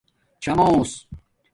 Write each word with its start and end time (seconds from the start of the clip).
چھامݳسس 0.41 0.91